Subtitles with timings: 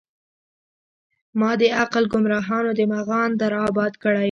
[1.39, 4.19] مــــــــا د عـــــــقل ګــــمراهانو د مغان در اباد کړی